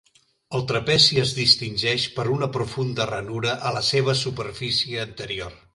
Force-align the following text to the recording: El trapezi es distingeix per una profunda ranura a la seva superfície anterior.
El 0.59 0.63
trapezi 0.69 1.19
es 1.23 1.33
distingeix 1.39 2.07
per 2.17 2.27
una 2.37 2.49
profunda 2.57 3.09
ranura 3.13 3.55
a 3.71 3.77
la 3.79 3.87
seva 3.95 4.19
superfície 4.27 5.03
anterior. 5.11 5.61